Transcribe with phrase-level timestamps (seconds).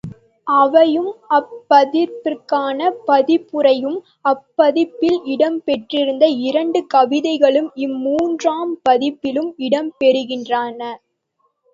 [0.47, 3.99] அவையும் அப் பதிப்பிற்கான பதிப்புரையும்
[4.25, 10.81] அப்பதிப்பில் இடம் பெற்றிருந்த இரண்டு கவிதைகளும் இம் மூன்றாம் பதிப்பிலும் இடம் பெறுகின்றன.